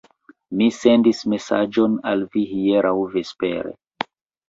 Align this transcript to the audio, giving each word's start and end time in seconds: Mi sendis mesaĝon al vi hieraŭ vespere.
Mi 0.61 0.69
sendis 0.77 1.19
mesaĝon 1.35 2.01
al 2.15 2.27
vi 2.35 2.49
hieraŭ 2.57 2.97
vespere. 3.15 3.79